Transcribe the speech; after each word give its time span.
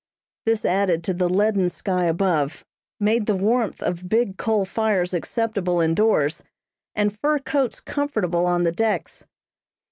This 0.47 0.65
added 0.65 1.03
to 1.03 1.13
the 1.13 1.29
leaden 1.29 1.69
sky 1.69 2.05
above, 2.05 2.65
made 2.99 3.27
the 3.27 3.35
warmth 3.35 3.83
of 3.83 4.09
big 4.09 4.35
coal 4.35 4.65
fires 4.65 5.13
acceptable 5.13 5.79
indoors, 5.79 6.43
and 6.95 7.15
fur 7.15 7.37
coats 7.37 7.79
comfortable 7.79 8.47
on 8.47 8.63
the 8.63 8.71
decks. 8.71 9.25